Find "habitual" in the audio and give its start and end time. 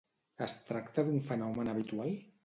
1.75-2.17